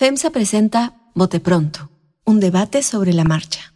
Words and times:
FEMSA 0.00 0.30
presenta 0.30 0.94
Bote 1.14 1.40
Pronto, 1.40 1.90
un 2.24 2.40
debate 2.40 2.82
sobre 2.82 3.12
la 3.12 3.22
marcha. 3.22 3.74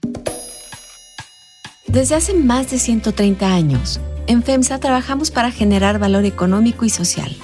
Desde 1.86 2.14
hace 2.14 2.32
más 2.32 2.70
de 2.70 2.78
130 2.78 3.52
años, 3.52 4.00
en 4.26 4.42
FEMSA 4.42 4.80
trabajamos 4.80 5.30
para 5.30 5.50
generar 5.50 5.98
valor 5.98 6.24
económico 6.24 6.86
y 6.86 6.88
social. 6.88 7.36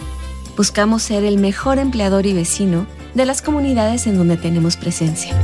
Buscamos 0.57 1.03
ser 1.03 1.25
el 1.25 1.37
mejor 1.37 1.79
empleador 1.79 2.25
y 2.25 2.33
vecino 2.33 2.87
de 3.13 3.27
las 3.27 3.43
comunidades 3.43 4.07
en 4.07 4.17
donde 4.17 4.39
tenemos 4.39 4.79
presencia. 4.79 5.37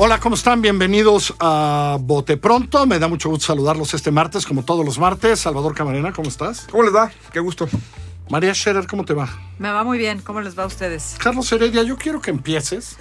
Hola, 0.00 0.20
¿cómo 0.20 0.36
están? 0.36 0.62
Bienvenidos 0.62 1.34
a 1.40 1.96
Bote 2.00 2.36
Pronto. 2.36 2.86
Me 2.86 3.00
da 3.00 3.08
mucho 3.08 3.30
gusto 3.30 3.46
saludarlos 3.46 3.94
este 3.94 4.12
martes, 4.12 4.46
como 4.46 4.64
todos 4.64 4.84
los 4.86 4.96
martes. 4.96 5.40
Salvador 5.40 5.74
Camarena, 5.74 6.12
¿cómo 6.12 6.28
estás? 6.28 6.68
¿Cómo 6.70 6.84
les 6.84 6.94
va? 6.94 7.10
Qué 7.32 7.40
gusto. 7.40 7.68
María 8.30 8.54
Scherer, 8.54 8.86
¿cómo 8.86 9.04
te 9.04 9.12
va? 9.12 9.28
Me 9.58 9.72
va 9.72 9.82
muy 9.82 9.98
bien. 9.98 10.20
¿Cómo 10.20 10.40
les 10.40 10.56
va 10.56 10.62
a 10.62 10.66
ustedes? 10.66 11.16
Carlos 11.18 11.50
Heredia, 11.50 11.82
yo 11.82 11.96
quiero 11.96 12.20
que 12.20 12.30
empieces 12.30 12.96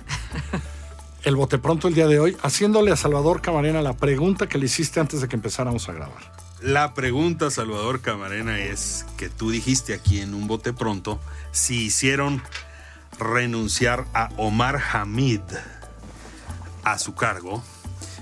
el 1.24 1.36
Bote 1.36 1.60
Pronto 1.60 1.88
el 1.88 1.94
día 1.94 2.08
de 2.08 2.20
hoy 2.20 2.36
haciéndole 2.42 2.92
a 2.92 2.96
Salvador 2.96 3.42
Camarena 3.42 3.84
la 3.84 3.94
pregunta 3.94 4.50
que 4.50 4.58
le 4.58 4.66
hiciste 4.66 5.00
antes 5.00 5.22
de 5.22 5.28
que 5.28 5.36
empezáramos 5.36 5.88
a 5.90 5.94
grabar. 5.94 6.34
La 6.62 6.96
pregunta, 6.96 7.52
Salvador 7.52 8.02
Camarena, 8.02 8.58
es 8.58 9.06
que 9.18 9.30
tú 9.30 9.52
dijiste 9.52 9.94
aquí 9.94 10.20
en 10.20 10.34
un 10.34 10.48
Bote 10.48 10.74
Pronto 10.74 11.20
si 11.52 11.86
hicieron 11.86 12.42
renunciar 13.20 14.06
a 14.16 14.30
Omar 14.38 14.82
Hamid 14.94 15.42
a 16.92 16.98
su 17.00 17.16
cargo. 17.16 17.64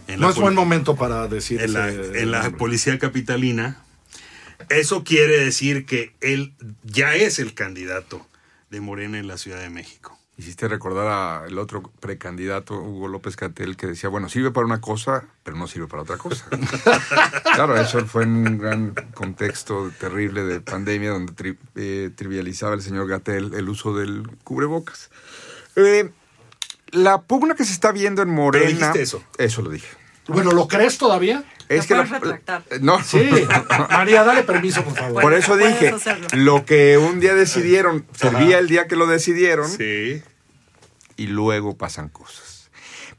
En 0.08 0.20
No 0.20 0.28
la 0.28 0.34
es 0.34 0.40
buen 0.40 0.54
momento 0.56 0.96
para 0.96 1.28
decir 1.28 1.62
en 1.62 1.74
la, 1.74 1.90
en 1.90 2.32
la 2.32 2.52
policía 2.52 2.98
capitalina. 3.00 3.78
Eso 4.70 5.04
quiere 5.04 5.40
decir 5.44 5.86
que 5.86 6.14
él 6.22 6.54
ya 6.84 7.16
es 7.16 7.40
el 7.40 7.54
candidato 7.54 8.26
de 8.70 8.82
Morena 8.82 9.18
en 9.20 9.28
la 9.28 9.38
Ciudad 9.38 9.60
de 9.60 9.70
México. 9.70 10.18
Hiciste 10.38 10.68
recordar 10.68 11.46
al 11.46 11.58
otro 11.58 11.82
precandidato, 12.02 12.76
Hugo 12.78 13.08
López 13.08 13.38
Catel, 13.38 13.78
que 13.78 13.88
decía, 13.88 14.10
bueno, 14.10 14.28
sirve 14.28 14.52
para 14.52 14.66
una 14.66 14.82
cosa, 14.82 15.24
pero 15.44 15.56
no 15.56 15.66
sirve 15.66 15.88
para 15.88 16.04
otra 16.04 16.18
cosa. 16.18 16.46
claro, 17.56 17.78
eso 17.80 18.06
fue 18.06 18.24
en 18.24 18.30
un 18.48 18.58
gran 18.58 18.94
contexto 19.14 19.92
terrible 19.98 20.44
de 20.44 20.60
pandemia 20.60 21.12
donde 21.12 21.32
tri- 21.34 21.58
eh, 21.76 22.10
trivializaba 22.16 22.76
el 22.76 22.82
señor 22.82 23.08
Gatel 23.08 23.54
el 23.54 23.70
uso 23.70 23.96
del 23.96 24.28
cubrebocas. 24.44 25.10
Eh, 25.78 26.12
la 26.96 27.22
pugna 27.22 27.56
que 27.56 27.66
se 27.66 27.74
está 27.74 27.92
viendo 27.92 28.22
en 28.22 28.30
Morena... 28.30 28.68
dijiste 28.68 29.02
eso. 29.02 29.24
Eso 29.38 29.62
lo 29.62 29.70
dije. 29.70 29.88
Bueno, 30.28 30.52
¿lo 30.52 30.68
crees 30.68 30.98
todavía? 30.98 31.44
Es 31.70 31.82
Te 31.82 31.88
que 31.90 31.96
puedes 31.96 32.12
la- 32.12 32.20
retractar. 32.20 32.64
No, 32.82 33.02
Sí. 33.04 33.30
María, 33.92 34.24
dale 34.24 34.44
permiso, 34.44 34.84
por 34.84 34.96
favor. 34.96 35.22
Por 35.22 35.34
eso 35.34 35.56
dije, 35.58 35.90
hacerlo. 35.90 36.28
lo 36.34 36.66
que 36.66 36.98
un 36.98 37.20
día 37.20 37.36
decidieron, 37.36 38.06
servía 38.16 38.58
el 38.58 38.68
día 38.68 38.88
que 38.88 38.96
lo 38.96 39.06
decidieron 39.08 39.70
Sí. 39.70 40.24
y 41.16 41.28
luego 41.28 41.78
pasan 41.78 42.10
cosas. 42.10 42.70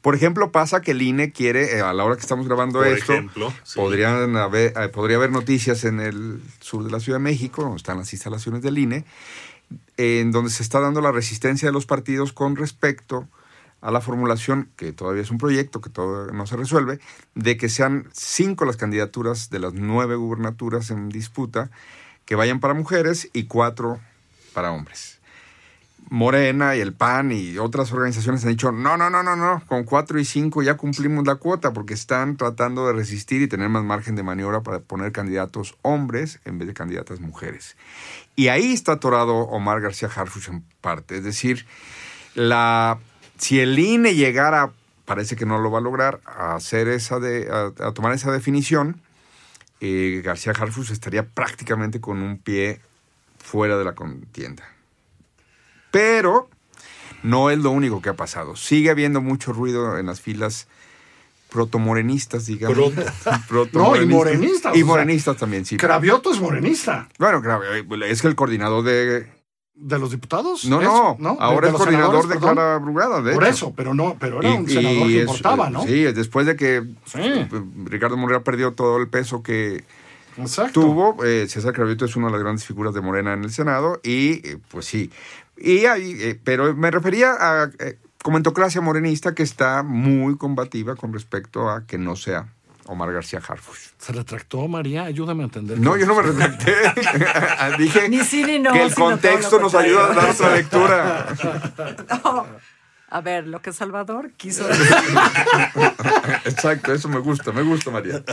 Por 0.01 0.15
ejemplo, 0.15 0.51
pasa 0.51 0.81
que 0.81 0.91
el 0.91 1.01
INE 1.01 1.31
quiere, 1.31 1.77
eh, 1.77 1.81
a 1.81 1.91
la 1.93 2.03
hora 2.05 2.15
que 2.15 2.21
estamos 2.21 2.45
grabando 2.47 2.79
Por 2.79 2.87
esto, 2.87 3.13
ejemplo, 3.13 3.53
sí. 3.63 3.75
podrían 3.79 4.35
haber, 4.37 4.73
eh, 4.77 4.87
podría 4.89 5.17
haber 5.17 5.31
noticias 5.31 5.83
en 5.85 5.99
el 5.99 6.41
sur 6.59 6.83
de 6.83 6.91
la 6.91 6.99
Ciudad 6.99 7.19
de 7.19 7.23
México, 7.23 7.61
donde 7.63 7.77
están 7.77 7.97
las 7.97 8.13
instalaciones 8.13 8.61
del 8.61 8.77
INE, 8.77 9.05
en 9.97 10.31
donde 10.31 10.51
se 10.51 10.61
está 10.63 10.79
dando 10.79 11.01
la 11.01 11.11
resistencia 11.11 11.67
de 11.67 11.73
los 11.73 11.85
partidos 11.85 12.31
con 12.31 12.55
respecto 12.55 13.27
a 13.81 13.91
la 13.91 14.01
formulación, 14.01 14.69
que 14.75 14.91
todavía 14.91 15.21
es 15.21 15.31
un 15.31 15.37
proyecto 15.37 15.81
que 15.81 15.89
todavía 15.89 16.33
no 16.33 16.47
se 16.47 16.57
resuelve, 16.57 16.99
de 17.35 17.57
que 17.57 17.69
sean 17.69 18.07
cinco 18.11 18.65
las 18.65 18.77
candidaturas 18.77 19.49
de 19.49 19.59
las 19.59 19.73
nueve 19.73 20.15
gubernaturas 20.15 20.89
en 20.91 21.09
disputa 21.09 21.69
que 22.25 22.35
vayan 22.35 22.59
para 22.59 22.73
mujeres 22.73 23.29
y 23.33 23.45
cuatro 23.45 23.99
para 24.53 24.71
hombres. 24.71 25.17
Morena 26.09 26.75
y 26.75 26.79
el 26.79 26.93
PAN 26.93 27.31
y 27.31 27.57
otras 27.57 27.91
organizaciones 27.91 28.43
han 28.45 28.51
dicho, 28.51 28.71
no, 28.71 28.95
no, 28.95 29.09
no, 29.09 29.23
no, 29.23 29.35
no, 29.35 29.61
con 29.67 29.83
cuatro 29.83 30.19
y 30.19 30.25
cinco 30.25 30.63
ya 30.63 30.77
cumplimos 30.77 31.27
la 31.27 31.35
cuota 31.35 31.73
porque 31.73 31.93
están 31.93 32.37
tratando 32.37 32.87
de 32.87 32.93
resistir 32.93 33.41
y 33.41 33.47
tener 33.47 33.67
más 33.69 33.83
margen 33.83 34.15
de 34.15 34.23
maniobra 34.23 34.61
para 34.61 34.79
poner 34.79 35.11
candidatos 35.11 35.75
hombres 35.81 36.39
en 36.45 36.59
vez 36.59 36.67
de 36.67 36.73
candidatas 36.73 37.19
mujeres. 37.19 37.75
Y 38.35 38.47
ahí 38.47 38.71
está 38.71 38.93
atorado 38.93 39.35
Omar 39.35 39.81
García 39.81 40.09
Harfuch 40.13 40.47
en 40.47 40.63
parte. 40.79 41.17
Es 41.17 41.23
decir, 41.23 41.65
la, 42.35 42.99
si 43.37 43.59
el 43.59 43.77
INE 43.77 44.15
llegara, 44.15 44.71
parece 45.05 45.35
que 45.35 45.45
no 45.45 45.59
lo 45.59 45.71
va 45.71 45.79
a 45.79 45.81
lograr, 45.81 46.19
a, 46.25 46.55
hacer 46.55 46.87
esa 46.87 47.19
de, 47.19 47.49
a, 47.51 47.87
a 47.87 47.91
tomar 47.93 48.13
esa 48.13 48.31
definición, 48.31 49.01
eh, 49.79 50.21
García 50.23 50.53
Harfuch 50.53 50.91
estaría 50.91 51.23
prácticamente 51.25 52.01
con 52.01 52.21
un 52.21 52.37
pie 52.39 52.81
fuera 53.39 53.77
de 53.77 53.85
la 53.85 53.93
contienda. 53.93 54.63
Pero 55.91 56.49
no 57.23 57.49
es 57.49 57.59
lo 57.59 57.71
único 57.71 58.01
que 58.01 58.09
ha 58.09 58.15
pasado. 58.15 58.55
Sigue 58.55 58.89
habiendo 58.89 59.21
mucho 59.21 59.53
ruido 59.53 59.97
en 59.97 60.05
las 60.07 60.21
filas 60.21 60.67
protomorenistas, 61.49 62.45
digamos. 62.45 62.77
Proto- 63.47 63.71
No, 63.79 63.95
y 63.95 64.05
morenistas, 64.05 64.75
Y 64.75 64.81
o 64.81 64.85
sea, 64.85 64.93
morenistas 64.95 65.37
también, 65.37 65.65
sí. 65.65 65.77
Cravioto 65.77 66.31
es 66.33 66.39
morenista. 66.39 67.07
Bueno, 67.19 67.41
eh, 67.63 67.85
es 68.09 68.21
que 68.21 68.27
el 68.27 68.35
coordinador 68.35 68.83
de... 68.83 69.36
¿De 69.79 69.99
los 69.99 70.09
diputados? 70.11 70.65
No, 70.65 70.81
no, 71.19 71.33
¿De- 71.35 71.37
ahora 71.39 71.67
de 71.67 71.73
es 71.73 71.77
coordinador 71.79 72.27
de? 72.27 72.37
Clara 72.37 72.77
Brugada, 72.79 73.21
de 73.21 73.33
Por 73.33 73.43
hecho. 73.43 73.53
eso, 73.53 73.73
pero 73.75 73.93
no, 73.93 74.15
pero 74.19 74.39
era 74.41 74.49
Y- 74.49 74.57
un 74.57 74.67
senador 74.67 75.07
que 75.07 75.19
importaba, 75.21 75.69
¿no? 75.69 75.83
Sí, 75.83 76.01
después 76.03 76.47
de 76.47 76.55
que 76.55 76.83
Sí. 77.05 77.19
Ricardo 77.85 78.17
Monreal 78.17 78.41
perdió 78.41 78.73
todo 78.73 78.97
el 78.97 79.07
peso 79.07 79.43
que 79.43 79.83
Exacto. 80.37 80.81
tuvo, 80.81 81.23
eh, 81.23 81.47
César 81.47 81.73
Cravioto 81.73 82.05
es 82.05 82.15
una 82.15 82.25
de 82.27 82.33
las 82.33 82.41
grandes 82.41 82.65
figuras 82.65 82.93
de 82.95 83.01
Morena 83.01 83.33
en 83.33 83.43
el 83.43 83.51
Senado 83.51 83.99
y 84.03 84.47
eh, 84.47 84.57
pues 84.69 84.85
sí. 84.85 85.11
Y 85.57 85.85
ahí, 85.85 86.15
eh, 86.21 86.39
pero 86.43 86.75
me 86.75 86.89
refería 86.91 87.33
a 87.39 87.69
comentocracia 88.23 88.81
morenista 88.81 89.35
que 89.35 89.43
está 89.43 89.83
muy 89.83 90.37
combativa 90.37 90.95
con 90.95 91.13
respecto 91.13 91.69
a 91.69 91.85
que 91.85 91.97
no 91.99 92.15
sea 92.15 92.47
Omar 92.87 93.11
García 93.13 93.41
Harfuch. 93.47 93.77
¿Se 93.97 94.13
retractó, 94.13 94.67
María? 94.67 95.03
Ayúdame 95.03 95.43
a 95.43 95.45
entender. 95.45 95.79
No, 95.79 95.97
yo 95.97 96.05
no 96.05 96.15
me 96.15 96.21
retracté. 96.23 96.73
Dije 97.77 98.09
Ni 98.09 98.19
sí 98.23 98.43
ni 98.43 98.59
no, 98.59 98.71
que 98.73 98.81
el 98.83 98.93
contexto 98.95 99.59
nos 99.59 99.73
ayuda 99.75 100.11
a 100.11 100.13
dar 100.15 100.29
otra 100.29 100.55
lectura. 100.55 101.27
No. 102.23 102.45
A 103.09 103.21
ver, 103.21 103.47
lo 103.47 103.61
que 103.61 103.71
Salvador 103.71 104.33
quiso 104.33 104.67
decir. 104.67 104.85
Exacto, 106.45 106.93
eso 106.93 107.07
me 107.09 107.19
gusta, 107.19 107.51
me 107.51 107.61
gusta, 107.61 107.89
María. 107.91 108.23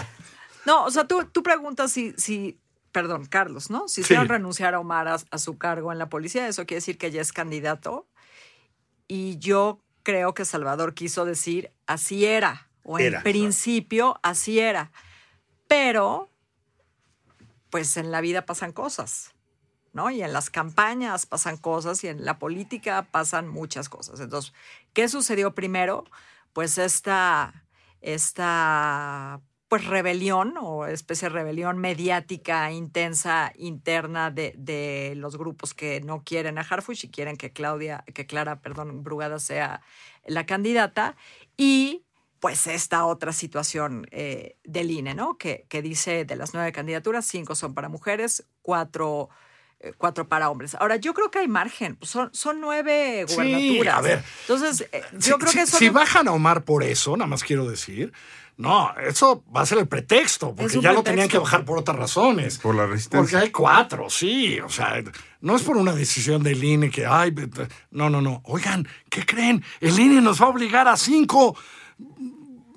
No, 0.66 0.84
o 0.84 0.91
sea, 0.91 1.04
tú, 1.06 1.25
tú 1.31 1.42
preguntas 1.42 1.92
si, 1.92 2.12
si, 2.16 2.59
perdón, 2.91 3.26
Carlos, 3.26 3.71
¿no? 3.71 3.86
Si 3.88 3.97
Sí. 3.97 4.00
hicieron 4.03 4.28
renunciar 4.28 4.75
a 4.75 4.81
Omar 4.81 5.06
a, 5.09 5.16
a 5.31 5.38
su 5.38 5.59
cargo 5.59 5.92
en 5.92 5.98
la 5.98 6.09
policía, 6.09 6.48
eso 6.48 6.66
quiere 6.66 6.78
decir 6.78 6.98
que 6.98 7.10
ya 7.10 7.21
es 7.21 7.32
candidato. 7.32 8.09
Y 9.06 9.38
yo 9.38 9.81
creo 10.03 10.34
que 10.34 10.44
Salvador 10.44 10.94
quiso 10.94 11.25
decir 11.25 11.71
así 11.86 12.25
era, 12.26 12.69
o 12.84 12.99
en 12.99 13.06
Era. 13.06 13.22
principio 13.22 14.21
así 14.22 14.61
era. 14.61 14.93
Pero, 15.67 16.31
pues 17.71 17.97
en 17.97 18.12
la 18.12 18.21
vida 18.21 18.47
pasan 18.47 18.72
cosas, 18.72 19.34
¿no? 19.93 20.11
Y 20.11 20.22
en 20.22 20.33
las 20.33 20.50
campañas 20.50 21.27
pasan 21.27 21.56
cosas 21.56 22.05
y 22.05 22.09
en 22.09 22.25
la 22.25 22.39
política 22.39 23.09
pasan 23.11 23.49
muchas 23.49 23.89
cosas. 23.89 24.21
Entonces, 24.21 24.53
¿qué 24.93 25.09
sucedió 25.09 25.55
primero? 25.55 26.05
Pues 26.53 26.78
esta, 26.78 27.65
esta 28.00 29.41
pues 29.69 29.87
rebelión 29.87 30.55
o 30.61 30.87
especie 30.87 31.28
de 31.28 31.34
rebelión 31.34 31.78
mediática 31.78 32.71
intensa 32.71 33.53
interna 33.56 34.31
de, 34.31 34.55
de 34.56 35.15
los 35.16 35.37
grupos 35.37 35.75
que 35.75 36.01
no 36.01 36.22
quieren 36.22 36.59
a 36.59 36.61
Harfuch 36.61 37.05
y 37.05 37.11
quieren 37.11 37.37
que 37.37 37.51
Claudia, 37.51 38.05
que 38.15 38.27
Clara, 38.27 38.61
perdón, 38.61 39.03
Brugada 39.03 39.41
sea 39.41 39.81
la 40.27 40.47
candidata 40.47 41.16
y 41.56 42.05
pues 42.44 42.66
esta 42.66 43.06
otra 43.06 43.32
situación 43.32 44.06
eh, 44.10 44.59
del 44.65 44.91
INE, 44.91 45.15
¿no? 45.15 45.38
Que, 45.38 45.65
que 45.71 45.81
dice 45.81 46.27
de 46.27 46.37
las 46.37 46.53
nueve 46.53 46.72
candidaturas, 46.72 47.25
cinco 47.25 47.55
son 47.55 47.72
para 47.72 47.88
mujeres, 47.88 48.44
cuatro, 48.60 49.31
eh, 49.81 49.94
cuatro 49.97 50.28
para 50.28 50.50
hombres. 50.50 50.74
Ahora, 50.74 50.97
yo 50.97 51.15
creo 51.15 51.30
que 51.30 51.39
hay 51.39 51.48
margen, 51.48 51.97
pues 51.97 52.10
son, 52.10 52.28
son 52.34 52.60
nueve 52.60 53.24
Sí, 53.27 53.34
gubernaturas. 53.34 53.95
a 53.97 54.01
ver. 54.03 54.22
Entonces, 54.42 54.86
eh, 54.92 55.01
Si- 55.18 55.30
yo 55.30 55.39
creo 55.39 55.53
si, 55.53 55.57
que 55.57 55.63
eso 55.63 55.78
si 55.78 55.86
no- 55.86 55.95
bajan 55.95 56.28
a 56.28 56.33
Omar 56.33 56.65
por 56.66 56.83
eso, 56.83 57.16
nada 57.16 57.28
más 57.28 57.42
quiero 57.42 57.66
decir, 57.66 58.13
no, 58.59 58.95
eso 58.98 59.42
va 59.51 59.63
a 59.63 59.66
ser 59.66 59.78
el 59.78 59.89
pretexto, 59.89 60.54
porque 60.54 60.83
ya 60.83 60.92
lo 60.92 61.03
tenían 61.03 61.30
que 61.30 61.39
bajar 61.39 61.65
por 61.65 61.78
otras 61.78 61.97
razones. 61.97 62.59
Por 62.59 62.74
la 62.74 62.83
Porque 62.83 62.92
resistencia. 62.97 63.39
hay 63.39 63.51
cuatro, 63.53 64.10
sí, 64.10 64.60
o 64.60 64.68
sea, 64.68 65.03
no 65.41 65.57
es 65.57 65.63
por 65.63 65.78
una 65.78 65.95
decisión 65.95 66.42
del 66.42 66.63
INE 66.63 66.91
que, 66.91 67.07
ay, 67.07 67.34
no, 67.91 68.10
no, 68.10 68.21
no, 68.21 68.42
oigan, 68.45 68.86
¿qué 69.09 69.24
creen? 69.24 69.65
El 69.80 69.98
INE 69.98 70.21
nos 70.21 70.42
va 70.42 70.45
a 70.45 70.51
obligar 70.51 70.86
a 70.89 70.98
cinco. 70.98 71.57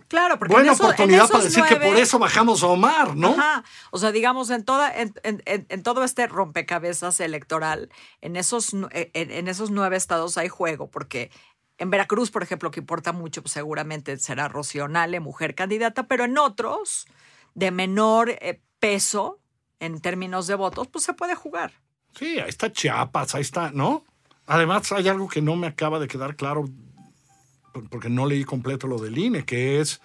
Claro, 0.07 0.39
porque 0.39 0.54
Buena 0.54 0.69
en 0.69 0.74
eso- 0.74 0.83
en 0.83 0.89
oportunidad 0.89 1.30
para 1.30 1.44
decir 1.44 1.63
que 1.65 1.75
por 1.75 1.95
eso 1.98 2.18
bajamos 2.19 2.63
a 2.63 2.68
Omar, 2.68 3.15
¿no? 3.15 3.30
Ajá. 3.31 3.63
O 3.92 3.98
sea, 4.00 4.12
digamos, 4.12 4.50
en, 4.50 4.63
toda, 4.63 4.94
en, 4.95 5.13
en- 5.24 5.83
todo 5.83 6.04
este 6.04 6.27
rompecabezas 6.27 7.19
electoral, 7.19 7.89
en 8.21 8.36
esos, 8.38 8.74
nu- 8.74 8.88
en, 8.92 9.31
en 9.31 9.48
esos 9.50 9.69
nueve 9.71 9.98
estados 9.98 10.38
hay 10.38 10.48
juego, 10.48 10.89
porque 10.89 11.30
en 11.77 11.89
Veracruz, 11.89 12.31
por 12.31 12.42
ejemplo, 12.42 12.71
que 12.71 12.80
importa 12.80 13.12
mucho, 13.12 13.42
pues 13.42 13.51
seguramente 13.51 14.18
será 14.18 14.48
Rocío 14.48 14.88
Nale, 14.88 15.19
mujer 15.19 15.56
candidata, 15.56 16.07
pero 16.07 16.24
en 16.24 16.38
otros, 16.38 17.06
de 17.53 17.71
menor 17.71 18.30
eh, 18.30 18.62
peso, 18.80 19.39
en 19.80 20.00
términos 20.01 20.48
de 20.48 20.56
votos, 20.56 20.88
pues 20.88 21.03
se 21.03 21.13
puede 21.13 21.36
jugar. 21.36 21.74
Sí, 22.18 22.39
ahí 22.39 22.50
está 22.50 22.71
Chiapas, 22.71 23.36
ahí 23.36 23.42
está, 23.42 23.71
¿no? 23.71 24.06
Además, 24.48 24.92
hay 24.94 25.07
algo 25.10 25.27
que 25.27 25.42
no 25.42 25.56
me 25.57 25.68
acaba 25.68 26.00
de 26.00 26.07
quedar 26.07 26.36
claro, 26.36 26.65
porque 27.89 28.09
no 28.09 28.25
leí 28.25 28.44
completo 28.44 28.88
lo 28.88 29.00
del 29.00 29.18
INE, 29.18 29.45
que 29.45 29.79
es 29.79 30.01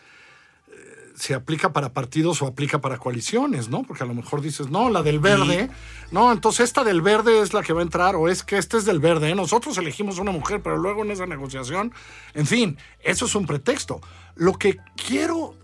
eh, 0.69 1.13
si 1.17 1.33
aplica 1.33 1.73
para 1.73 1.93
partidos 1.93 2.43
o 2.43 2.47
aplica 2.47 2.81
para 2.81 2.99
coaliciones, 2.99 3.69
¿no? 3.69 3.83
Porque 3.83 4.05
a 4.05 4.07
lo 4.07 4.15
mejor 4.15 4.41
dices, 4.41 4.69
no, 4.71 4.91
la 4.91 5.03
del 5.03 5.19
verde, 5.21 5.71
no, 6.11 6.33
entonces 6.33 6.65
esta 6.65 6.85
del 6.85 7.03
verde 7.03 7.41
es 7.41 7.53
la 7.55 7.63
que 7.63 7.73
va 7.73 7.81
a 7.81 7.85
entrar, 7.85 8.17
o 8.17 8.29
es 8.29 8.43
que 8.43 8.59
este 8.59 8.77
es 8.77 8.85
del 8.85 9.01
verde, 9.01 9.31
¿eh? 9.31 9.35
nosotros 9.35 9.77
elegimos 9.79 10.19
una 10.19 10.33
mujer, 10.33 10.61
pero 10.63 10.77
luego 10.77 11.03
en 11.05 11.11
esa 11.11 11.27
negociación, 11.27 11.93
en 12.35 12.47
fin, 12.47 12.79
eso 13.01 13.27
es 13.27 13.35
un 13.35 13.47
pretexto. 13.47 14.01
Lo 14.35 14.55
que 14.55 14.79
quiero 14.97 15.55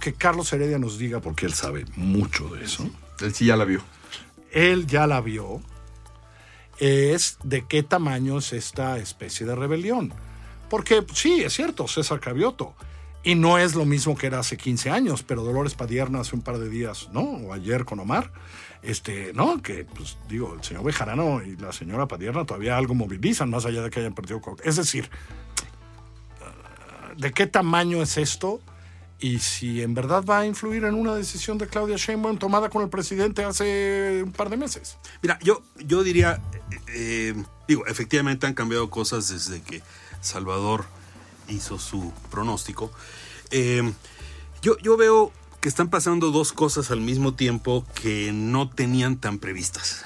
que 0.00 0.12
Carlos 0.12 0.52
Heredia 0.52 0.78
nos 0.78 0.98
diga, 0.98 1.20
porque 1.20 1.46
él 1.46 1.54
sabe 1.54 1.86
mucho 1.96 2.48
de 2.48 2.64
eso, 2.64 2.88
Él 3.20 3.34
sí 3.34 3.46
ya 3.46 3.56
la 3.56 3.64
vio. 3.64 3.82
él 4.52 4.86
ya 4.86 5.06
la 5.06 5.20
vio, 5.20 5.62
es 6.78 7.38
de 7.42 7.66
qué 7.66 7.82
tamaño 7.82 8.38
es 8.38 8.52
esta 8.52 8.98
especie 8.98 9.46
de 9.46 9.54
rebelión. 9.54 10.12
Porque 10.74 11.06
sí, 11.14 11.40
es 11.44 11.52
cierto, 11.52 11.86
César 11.86 12.18
Cavioto. 12.18 12.74
Y 13.22 13.36
no 13.36 13.58
es 13.58 13.76
lo 13.76 13.84
mismo 13.84 14.16
que 14.16 14.26
era 14.26 14.40
hace 14.40 14.56
15 14.56 14.90
años, 14.90 15.22
pero 15.22 15.44
Dolores 15.44 15.74
Padierna 15.74 16.18
hace 16.18 16.34
un 16.34 16.42
par 16.42 16.58
de 16.58 16.68
días, 16.68 17.10
¿no? 17.12 17.20
O 17.20 17.52
ayer 17.52 17.84
con 17.84 18.00
Omar, 18.00 18.32
este, 18.82 19.32
¿no? 19.34 19.62
Que, 19.62 19.84
pues 19.84 20.18
digo, 20.28 20.52
el 20.52 20.64
señor 20.64 20.82
Bejarano 20.82 21.44
y 21.44 21.54
la 21.58 21.70
señora 21.70 22.08
Padierna 22.08 22.44
todavía 22.44 22.76
algo 22.76 22.96
movilizan, 22.96 23.50
más 23.50 23.64
allá 23.66 23.82
de 23.82 23.90
que 23.90 24.00
hayan 24.00 24.16
perdido. 24.16 24.42
Es 24.64 24.74
decir, 24.74 25.08
¿de 27.16 27.30
qué 27.30 27.46
tamaño 27.46 28.02
es 28.02 28.18
esto? 28.18 28.60
Y 29.20 29.38
si 29.38 29.80
en 29.80 29.94
verdad 29.94 30.24
va 30.24 30.40
a 30.40 30.46
influir 30.46 30.82
en 30.82 30.96
una 30.96 31.14
decisión 31.14 31.56
de 31.56 31.68
Claudia 31.68 31.94
Sheinbaum 31.96 32.36
tomada 32.36 32.68
con 32.68 32.82
el 32.82 32.88
presidente 32.88 33.44
hace 33.44 34.22
un 34.24 34.32
par 34.32 34.50
de 34.50 34.56
meses. 34.56 34.98
Mira, 35.22 35.38
yo, 35.40 35.62
yo 35.86 36.02
diría, 36.02 36.42
eh, 36.72 36.80
eh, 36.88 37.44
digo, 37.68 37.86
efectivamente 37.86 38.48
han 38.48 38.54
cambiado 38.54 38.90
cosas 38.90 39.28
desde 39.28 39.62
que 39.62 39.84
Salvador 40.24 40.86
hizo 41.48 41.78
su 41.78 42.12
pronóstico. 42.30 42.90
Eh, 43.50 43.92
yo, 44.62 44.78
yo 44.78 44.96
veo 44.96 45.32
que 45.60 45.68
están 45.68 45.88
pasando 45.88 46.30
dos 46.30 46.52
cosas 46.52 46.90
al 46.90 47.00
mismo 47.00 47.34
tiempo 47.34 47.86
que 47.94 48.32
no 48.32 48.68
tenían 48.68 49.18
tan 49.18 49.38
previstas. 49.38 50.04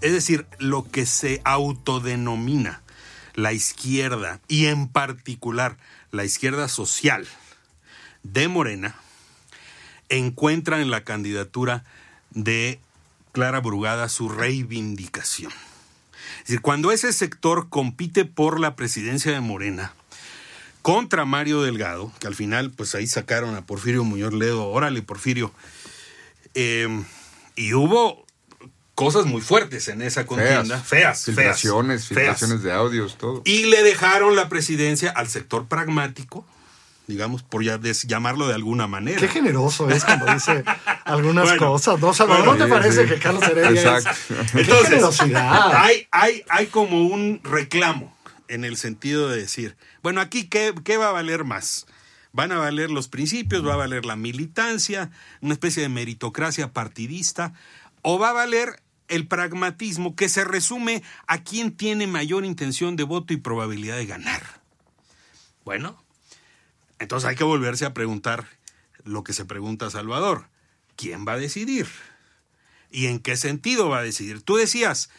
Es 0.00 0.12
decir, 0.12 0.46
lo 0.58 0.84
que 0.84 1.06
se 1.06 1.40
autodenomina 1.44 2.82
la 3.34 3.52
izquierda 3.52 4.40
y 4.48 4.66
en 4.66 4.88
particular 4.88 5.76
la 6.10 6.24
izquierda 6.24 6.68
social 6.68 7.26
de 8.22 8.48
Morena 8.48 8.96
encuentra 10.08 10.80
en 10.80 10.90
la 10.90 11.04
candidatura 11.04 11.84
de 12.30 12.80
Clara 13.32 13.60
Brugada 13.60 14.08
su 14.08 14.28
reivindicación. 14.28 15.52
Es 16.38 16.48
decir, 16.48 16.60
cuando 16.60 16.92
ese 16.92 17.12
sector 17.12 17.68
compite 17.68 18.24
por 18.24 18.60
la 18.60 18.76
presidencia 18.76 19.32
de 19.32 19.40
Morena 19.40 19.92
contra 20.82 21.24
Mario 21.24 21.62
Delgado, 21.62 22.12
que 22.20 22.26
al 22.26 22.34
final 22.34 22.70
pues 22.70 22.94
ahí 22.94 23.06
sacaron 23.06 23.54
a 23.56 23.66
Porfirio 23.66 24.04
Muñoz 24.04 24.32
Ledo, 24.32 24.68
órale 24.68 25.02
Porfirio, 25.02 25.52
eh, 26.54 26.88
y 27.56 27.74
hubo 27.74 28.24
cosas 28.94 29.26
muy 29.26 29.42
fuertes 29.42 29.88
en 29.88 30.00
esa 30.02 30.26
contienda, 30.26 30.78
feas, 30.78 31.24
feas, 31.24 31.24
Filtraciones, 31.24 32.06
feas. 32.06 32.20
filtraciones 32.20 32.62
de 32.62 32.72
audios, 32.72 33.18
todo. 33.18 33.42
Y 33.44 33.66
le 33.66 33.82
dejaron 33.82 34.36
la 34.36 34.48
presidencia 34.48 35.10
al 35.10 35.28
sector 35.28 35.66
pragmático, 35.66 36.46
digamos, 37.06 37.42
por 37.42 37.62
ya 37.62 37.80
llamarlo 37.80 38.48
de 38.48 38.54
alguna 38.54 38.86
manera. 38.86 39.20
Qué 39.20 39.28
generoso 39.28 39.88
es 39.88 40.04
cuando 40.04 40.26
dice 40.32 40.64
algunas 41.04 41.44
Bueno, 41.44 41.66
cosas, 41.66 42.00
¿no? 42.00 42.12
Salvador, 42.12 42.46
bueno, 42.46 42.58
¿no 42.58 42.64
te 42.64 42.70
parece 42.70 43.02
sí. 43.04 43.14
que 43.14 43.18
Carlos 43.20 43.42
Heredia 43.44 43.96
Exacto. 43.96 44.10
es... 44.10 44.50
¡Qué 44.52 44.60
Entonces, 44.60 44.88
generosidad! 44.88 45.72
hay, 45.76 46.08
hay, 46.10 46.42
hay 46.48 46.66
como 46.66 47.06
un 47.06 47.40
reclamo 47.44 48.16
en 48.48 48.64
el 48.64 48.76
sentido 48.76 49.28
de 49.28 49.38
decir, 49.38 49.76
bueno, 50.02 50.20
aquí, 50.20 50.48
¿qué, 50.48 50.74
qué 50.84 50.96
va 50.96 51.08
a 51.08 51.12
valer 51.12 51.44
más? 51.44 51.86
Van 52.32 52.52
a 52.52 52.58
valer 52.58 52.90
los 52.90 53.08
principios, 53.08 53.66
va 53.66 53.74
a 53.74 53.76
valer 53.76 54.04
la 54.04 54.16
militancia, 54.16 55.10
una 55.40 55.54
especie 55.54 55.82
de 55.82 55.88
meritocracia 55.88 56.72
partidista, 56.72 57.54
o 58.02 58.18
va 58.18 58.30
a 58.30 58.34
valer 58.34 58.82
el 59.08 59.26
pragmatismo 59.26 60.16
que 60.16 60.28
se 60.28 60.44
resume 60.44 61.02
a 61.26 61.42
quién 61.42 61.72
tiene 61.72 62.06
mayor 62.06 62.44
intención 62.44 62.96
de 62.96 63.04
voto 63.04 63.32
y 63.32 63.36
probabilidad 63.38 63.96
de 63.96 64.06
ganar. 64.06 64.42
Bueno, 65.64 65.96
entonces 66.98 67.28
hay 67.28 67.36
que 67.36 67.44
volverse 67.44 67.84
a 67.84 67.94
preguntar 67.94 68.46
lo 69.04 69.24
que 69.24 69.32
se 69.32 69.44
pregunta 69.44 69.90
Salvador. 69.90 70.46
¿Quién 70.96 71.26
va 71.26 71.32
a 71.32 71.38
decidir? 71.38 71.86
¿Y 72.90 73.06
en 73.06 73.18
qué 73.18 73.36
sentido 73.36 73.88
va 73.88 73.98
a 73.98 74.02
decidir? 74.02 74.42
Tú 74.42 74.56
decías, 74.56 75.10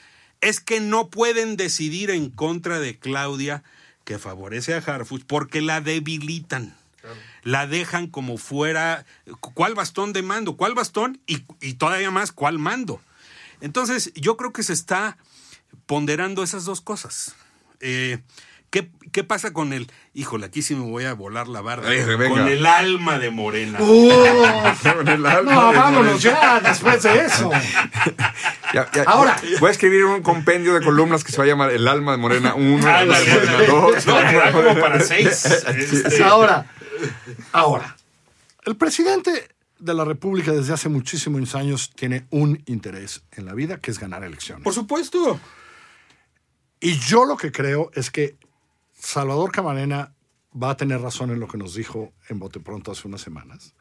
es 0.42 0.60
que 0.60 0.80
no 0.80 1.10
pueden 1.10 1.58
decidir 1.58 2.10
en 2.10 2.30
contra 2.30 2.80
de 2.80 2.98
Claudia, 2.98 3.64
que 4.04 4.20
favorece 4.20 4.74
a 4.74 4.78
Harfuch, 4.78 5.24
porque 5.26 5.62
la 5.62 5.82
debilitan. 5.82 6.76
La 7.44 7.68
dejan 7.68 8.08
como 8.08 8.38
fuera. 8.38 9.06
¿Cuál 9.40 9.76
bastón 9.76 10.12
de 10.12 10.22
mando? 10.22 10.58
¿Cuál 10.58 10.74
bastón? 10.74 11.22
Y, 11.28 11.46
y 11.62 11.76
todavía 11.76 12.12
más, 12.12 12.34
¿cuál 12.34 12.60
mando? 12.60 13.02
Entonces, 13.62 14.12
yo 14.16 14.36
creo 14.36 14.52
que 14.52 14.64
se 14.64 14.74
está 14.74 15.18
ponderando 15.86 16.44
esas 16.44 16.66
dos 16.66 16.82
cosas. 16.82 17.36
Eh, 17.80 18.20
¿qué, 18.70 18.90
qué 19.12 19.24
pasa 19.24 19.54
con 19.54 19.74
el. 19.74 19.92
Híjole, 20.14 20.46
aquí 20.48 20.62
sí 20.62 20.76
me 20.76 20.84
voy 20.90 21.06
a 21.06 21.14
volar 21.14 21.48
la. 21.48 21.60
Ay, 21.86 22.04
venga. 22.06 22.30
con 22.30 22.48
el 22.48 22.66
alma 22.66 23.20
de 23.20 23.30
Morena. 23.32 23.80
Con 24.84 25.08
el 25.08 25.26
alma 25.26 25.52
No, 25.54 25.72
de 25.72 25.78
vámonos 25.78 26.24
Morena. 26.24 26.42
ya, 26.42 26.60
después 26.60 27.04
de 27.04 27.26
eso. 27.26 27.50
Ya, 28.74 28.92
ya, 28.92 29.04
Ahora. 29.04 29.38
Voy 29.62 29.70
a 29.70 29.72
escribir 29.72 30.04
un 30.04 30.22
compendio 30.22 30.74
de 30.74 30.84
columnas 30.84 31.24
que 31.24 31.32
se 31.32 31.38
va 31.38 31.46
a 31.46 31.48
llamar 31.48 31.72
El 31.72 31.88
alma 31.88 32.12
de 32.12 32.18
Morena 32.18 32.54
1, 32.54 32.80
El 32.80 32.86
alma 32.88 33.18
de 33.18 33.26
Morena 33.26 33.52
ándale. 33.54 33.68
2. 33.68 34.06
No, 34.08 34.16
te 34.18 34.36
da 34.36 34.52
como 34.52 34.76
para 34.82 35.00
seis. 35.00 35.46
Este, 35.68 36.22
Ahora, 36.24 36.70
ahora, 37.54 37.96
el 38.66 38.76
presidente 38.76 39.48
de 39.80 39.94
la 39.94 40.04
República 40.04 40.52
desde 40.52 40.74
hace 40.74 40.90
muchísimos 40.90 41.56
años 41.56 41.92
tiene 41.96 42.26
un 42.30 42.62
interés 42.66 43.22
en 43.32 43.46
la 43.46 43.54
vida, 43.54 43.78
que 43.78 43.90
es 43.90 44.00
ganar 44.00 44.24
elecciones. 44.26 44.66
Por 44.66 44.74
supuesto. 44.74 45.40
Y 46.82 46.98
yo 47.00 47.24
lo 47.26 47.38
que 47.38 47.52
creo 47.54 47.90
es 47.94 48.12
que 48.12 48.36
Salvador 48.98 49.52
Camarena 49.52 50.14
va 50.52 50.72
a 50.72 50.78
tener 50.78 51.02
razón 51.02 51.32
en 51.32 51.40
lo 51.40 51.48
que 51.48 51.58
nos 51.58 51.74
dijo 51.76 52.14
en 52.30 52.40
Bote 52.40 52.60
Pronto 52.60 52.92
hace 52.92 53.08
unas 53.08 53.22
semanas, 53.22 53.76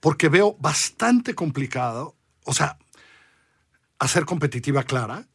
porque 0.00 0.28
veo 0.28 0.56
bastante 0.58 1.34
complicado, 1.34 2.16
o 2.44 2.52
sea, 2.52 2.78
hacer 3.98 4.24
competitiva 4.24 4.82
clara, 4.82 5.28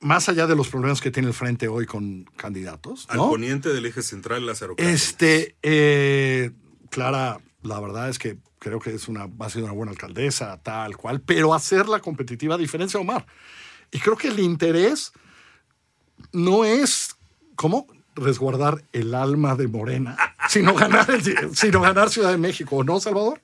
más 0.00 0.28
allá 0.28 0.46
de 0.46 0.56
los 0.56 0.68
problemas 0.68 1.00
que 1.00 1.10
tiene 1.10 1.28
el 1.28 1.34
frente 1.34 1.68
hoy 1.68 1.86
con 1.86 2.24
candidatos. 2.36 3.06
Al 3.08 3.18
poniente 3.18 3.68
del 3.70 3.86
eje 3.86 4.02
central, 4.02 4.46
Lázaro 4.46 4.76
Cárdenas. 4.76 5.02
Este, 5.02 5.56
eh, 5.62 6.50
Clara, 6.90 7.40
la 7.62 7.80
verdad 7.80 8.08
es 8.08 8.18
que 8.18 8.38
creo 8.58 8.78
que 8.78 8.94
es 8.94 9.08
una, 9.08 9.26
va 9.26 9.46
a 9.46 9.50
ser 9.50 9.62
una 9.62 9.72
buena 9.72 9.92
alcaldesa, 9.92 10.60
tal 10.62 10.96
cual, 10.96 11.20
pero 11.20 11.54
hacerla 11.54 12.00
competitiva 12.00 12.54
a 12.54 12.58
diferencia 12.58 12.98
de 12.98 13.02
Omar. 13.02 13.26
Y 13.90 13.98
creo 13.98 14.16
que 14.16 14.28
el 14.28 14.38
interés 14.38 15.12
no 16.32 16.64
es, 16.64 17.16
¿cómo? 17.60 17.86
Resguardar 18.14 18.82
el 18.92 19.14
alma 19.14 19.54
de 19.54 19.68
Morena, 19.68 20.16
sino 20.48 20.72
ganar, 20.74 21.10
el- 21.10 21.54
sino 21.54 21.82
ganar 21.82 22.08
Ciudad 22.08 22.30
de 22.30 22.38
México, 22.38 22.76
¿o 22.76 22.84
no, 22.84 22.98
Salvador? 23.00 23.42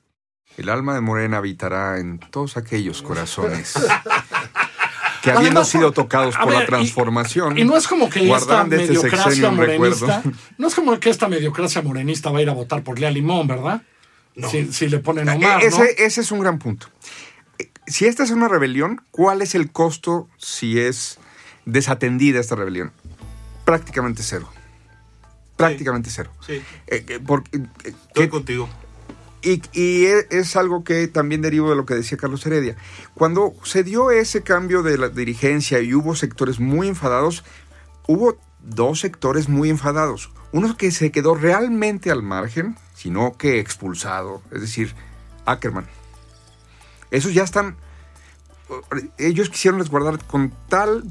El 0.57 0.71
alma 0.71 0.95
de 0.95 1.03
Morena 1.03 1.37
habitará 1.37 1.99
en 1.99 2.19
todos 2.19 2.57
aquellos 2.57 3.03
corazones 3.03 3.75
que 5.23 5.31
habiendo 5.31 5.61
Además, 5.61 5.69
sido 5.69 5.93
tocados 5.93 6.35
por 6.35 6.47
ver, 6.49 6.57
la 6.61 6.63
y- 6.63 6.67
transformación, 6.67 7.59
Y 7.59 7.65
no 7.65 7.77
es 7.77 7.87
como 7.87 8.09
que 8.09 8.21
esta 8.33 8.63
este 8.63 8.77
mediocracia 8.77 9.23
sexenio 9.25 9.51
un 9.51 9.57
morenista, 9.57 10.17
recuerdo. 10.23 10.39
no 10.59 10.67
es 10.69 10.75
como 10.75 10.99
que 10.99 11.11
esta 11.11 11.29
mediocracia 11.29 11.83
morenista 11.83 12.31
va 12.31 12.39
a 12.39 12.43
ir 12.43 12.49
a 12.49 12.55
votar 12.55 12.83
por 12.83 12.99
Lea 12.99 13.11
Limón, 13.11 13.47
¿verdad? 13.47 13.83
Si, 14.51 14.73
si 14.73 14.89
le 14.89 14.99
ponen 15.01 15.29
a 15.29 15.35
Omar, 15.35 15.63
Eh, 15.63 15.67
ese, 15.67 15.79
¿no? 15.79 15.85
ese 15.99 16.21
es 16.23 16.31
un 16.33 16.41
gran 16.41 16.59
punto. 16.59 16.87
Eh, 17.59 17.71
Si 17.87 18.07
esta 18.07 18.23
es 18.25 18.31
una 18.31 18.49
rebelión, 18.49 19.03
¿cuál 19.11 19.43
es 19.43 19.55
el 19.55 19.71
costo 19.73 20.29
si 20.39 20.79
es 20.81 21.19
desatendida 21.67 22.41
esta 22.41 22.55
rebelión? 22.55 22.93
Prácticamente 23.67 24.23
cero. 24.23 24.49
Prácticamente 25.57 26.09
cero. 26.11 26.31
Sí, 26.47 26.63
Eh, 26.87 27.05
eh, 27.09 27.21
porque, 27.27 27.59
eh, 27.59 27.67
estoy 27.85 27.97
¿qué- 28.15 28.29
contigo. 28.31 28.69
Y, 29.43 29.61
y 29.73 30.07
e- 30.07 30.27
es 30.31 30.57
algo 30.57 30.83
que 30.85 31.07
también 31.09 31.43
derivo 31.43 31.69
de 31.71 31.77
lo 31.77 31.85
que 31.85 31.95
decía 31.95 32.17
Carlos 32.17 32.45
Heredia. 32.47 32.77
Cuando 33.15 33.55
se 33.65 33.85
dio 33.85 34.11
ese 34.11 34.43
cambio 34.43 34.83
de 34.83 34.97
la 34.99 35.09
dirigencia 35.11 35.81
y 35.81 35.93
hubo 35.95 36.17
sectores 36.17 36.59
muy 36.59 36.89
enfadados, 36.89 37.45
hubo 38.09 38.39
dos 38.61 39.01
sectores 39.01 39.49
muy 39.49 39.69
enfadados. 39.71 40.31
Uno 40.53 40.77
que 40.77 40.91
se 40.91 41.13
quedó 41.13 41.35
realmente 41.35 42.11
al 42.11 42.23
margen, 42.23 42.77
sino 42.95 43.37
que 43.37 43.61
expulsado, 43.61 44.43
es 44.53 44.61
decir, 44.63 44.95
Ackerman. 45.45 45.87
Esos 47.11 47.35
ya 47.35 47.43
están... 47.45 47.77
Ellos 49.19 49.49
quisieron 49.51 49.79
resguardar 49.81 50.19
con 50.25 50.53
tal 50.69 51.05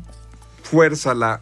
fuerza 0.63 1.13
la 1.13 1.41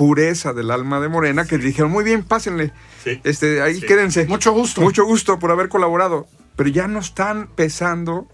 pureza 0.00 0.54
del 0.54 0.70
alma 0.70 0.98
de 0.98 1.10
Morena 1.10 1.44
que 1.44 1.58
dijeron, 1.58 1.90
muy 1.90 2.02
bien, 2.04 2.22
pásenle. 2.24 2.72
Sí. 3.04 3.20
Este, 3.22 3.60
ahí 3.60 3.74
Sí. 3.80 3.86
quédense. 3.86 4.24
Mucho 4.24 4.50
gusto. 4.52 4.80
Mucho 4.80 5.04
gusto 5.04 5.38
por 5.38 5.50
haber 5.50 5.68
colaborado. 5.68 6.26
Pero 6.56 6.70
ya 6.70 6.88
no 6.88 7.00
están 7.00 7.48
pesando 7.48 8.26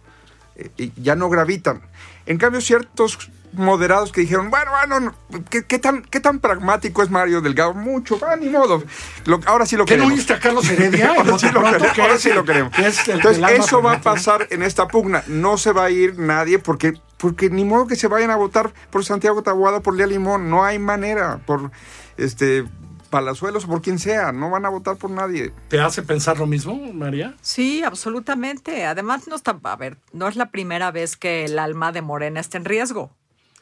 eh, 0.54 0.70
y 0.76 0.92
ya 1.02 1.16
no 1.16 1.28
gravitan. 1.28 1.82
En 2.26 2.38
cambio, 2.38 2.60
ciertos 2.60 3.18
moderados 3.52 4.12
que 4.12 4.20
dijeron, 4.20 4.48
bueno, 4.48 4.70
bueno, 4.70 5.00
no, 5.00 5.44
¿qué, 5.50 5.64
qué 5.64 5.80
tan, 5.80 6.02
¿qué 6.02 6.20
tan 6.20 6.38
pragmático 6.38 7.02
es 7.02 7.10
Mario 7.10 7.40
Delgado? 7.40 7.74
Mucho, 7.74 8.20
ah, 8.24 8.36
ni 8.36 8.48
modo. 8.48 8.84
Lo- 9.24 9.40
ahora 9.46 9.66
sí 9.66 9.74
lo 9.76 9.86
¿Qué 9.86 9.96
no 9.96 10.04
queremos. 10.04 10.18
oíste 10.18 10.34
a 10.34 10.38
Carlos 10.38 10.70
Heredia? 10.70 11.14
Ahora 11.18 11.36
sí 11.36 11.46
lo 11.46 11.52
Pronto, 11.62 11.70
queremos, 11.78 11.92
que 11.96 12.02
ahora 12.02 12.14
es 12.14 12.20
sí 12.22 12.28
el- 12.28 12.34
lo 12.36 12.44
queremos. 12.44 12.72
que 12.72 12.86
es 12.86 13.08
el- 13.08 13.14
Entonces, 13.16 13.42
eso 13.58 13.82
va 13.82 13.94
a 13.94 14.00
pasar 14.00 14.46
en 14.50 14.62
esta 14.62 14.86
pugna. 14.86 15.24
No 15.26 15.58
se 15.58 15.72
va 15.72 15.86
a 15.86 15.90
ir 15.90 16.16
nadie 16.16 16.60
porque, 16.60 16.94
porque 17.18 17.50
ni 17.50 17.64
modo 17.64 17.86
que 17.86 17.96
se 17.96 18.08
vayan 18.08 18.30
a 18.30 18.36
votar 18.36 18.72
por 18.90 19.04
Santiago 19.04 19.42
Taboada, 19.42 19.80
por 19.80 19.96
Lía 19.96 20.06
Limón. 20.06 20.50
No 20.50 20.64
hay 20.64 20.78
manera. 20.78 21.40
Por 21.46 21.70
este 22.16 22.64
Palazuelos 23.10 23.64
o 23.64 23.68
por 23.68 23.82
quien 23.82 23.98
sea. 23.98 24.32
No 24.32 24.50
van 24.50 24.66
a 24.66 24.68
votar 24.68 24.96
por 24.96 25.10
nadie. 25.10 25.52
¿Te 25.68 25.80
hace 25.80 26.02
pensar 26.02 26.38
lo 26.38 26.46
mismo, 26.46 26.74
María? 26.92 27.34
Sí, 27.40 27.82
absolutamente. 27.82 28.84
Además, 28.84 29.28
no 29.28 29.36
está, 29.36 29.58
a 29.62 29.76
ver, 29.76 29.96
no 30.12 30.28
es 30.28 30.36
la 30.36 30.50
primera 30.50 30.90
vez 30.90 31.16
que 31.16 31.44
el 31.44 31.58
alma 31.58 31.92
de 31.92 32.02
Morena 32.02 32.40
está 32.40 32.58
en 32.58 32.64
riesgo. 32.64 33.10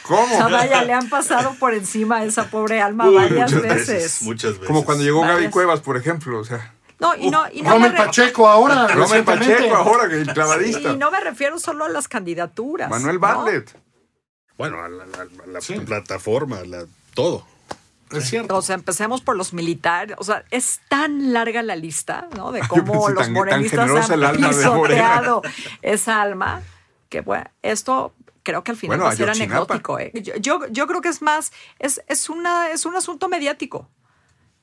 ¿Cómo? 0.04 0.24
O 0.24 0.38
sea, 0.38 0.48
vaya, 0.48 0.84
le 0.84 0.94
han 0.94 1.08
pasado 1.08 1.56
por 1.60 1.74
encima 1.74 2.18
a 2.18 2.26
esa 2.26 2.50
pobre 2.50 2.82
alma 2.82 3.08
Uy, 3.08 3.16
varias 3.16 3.54
muchas 3.54 3.62
veces. 3.62 4.22
Muchas 4.24 4.54
veces. 4.54 4.68
Como 4.68 4.84
cuando 4.84 5.04
llegó 5.04 5.22
Gaby. 5.22 5.50
Cuevas, 5.50 5.82
por 5.82 5.98
ejemplo. 5.98 6.40
O 6.40 6.44
sea, 6.44 6.74
No, 7.00 7.16
y 7.16 7.30
no, 7.30 7.46
y 7.52 7.62
no 7.62 7.72
Rommel 7.72 7.94
me 7.94 7.98
re- 7.98 8.06
Pacheco 8.06 8.48
ahora. 8.48 8.88
Rommel 8.88 8.98
recientemente. 9.26 9.54
Pacheco 9.56 9.76
ahora, 9.76 10.10
que 10.10 10.16
el 10.16 10.34
clavadista. 10.34 10.92
Y 10.92 10.98
no 10.98 11.10
me 11.12 11.20
refiero 11.22 11.58
solo 11.60 11.86
a 11.86 11.90
las 11.90 12.08
candidaturas. 12.08 12.90
Manuel 12.90 13.16
¿no? 13.16 13.20
Bartlett. 13.22 13.76
Bueno, 14.58 14.84
a 14.84 14.90
la, 14.90 15.06
la- 15.06 15.22
a 15.44 15.48
la 15.48 15.62
Sí. 15.62 15.80
plataforma, 15.80 16.58
a 16.60 16.66
la- 16.66 16.86
todo. 17.14 17.46
Es 18.12 18.28
cierto. 18.28 18.58
O 18.58 18.62
sea, 18.62 18.76
empecemos 18.76 19.22
por 19.22 19.38
los 19.38 19.54
militares. 19.54 20.16
O 20.20 20.24
sea, 20.24 20.44
es 20.52 20.82
tan 20.90 21.32
larga 21.32 21.62
la 21.62 21.76
lista, 21.76 22.28
¿no? 22.36 22.52
De 22.52 22.60
cómo 22.68 22.84
pensé 22.84 22.94
los 22.94 23.06
tan- 23.06 23.16
tan 23.16 23.34
morenistas 23.34 24.10
el 24.10 24.24
han 24.26 24.36
pisoteado 24.36 25.42
esa 25.82 26.22
alma. 26.22 26.62
Que 27.08 27.22
bueno, 27.22 27.46
esto 27.62 28.14
creo 28.44 28.64
que 28.64 28.72
al 28.72 28.78
final 28.78 28.98
Bueno, 28.98 29.04
va 29.06 29.12
a 29.12 29.16
ser 29.16 29.30
anecdótico. 29.30 30.00
¿eh? 30.00 30.12
Yo, 30.16 30.36
yo, 30.38 30.68
yo 30.70 30.88
creo 30.88 31.02
que 31.02 31.10
es 31.10 31.22
más, 31.22 31.52
es, 31.78 32.02
es, 32.08 32.30
una, 32.30 32.72
es 32.72 32.86
un 32.86 32.96
asunto 32.96 33.30
mediático. 33.30 33.88